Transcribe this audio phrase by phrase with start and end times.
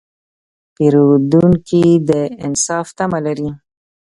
[0.75, 2.11] پیرودونکی د
[2.45, 3.49] انصاف تمه لري.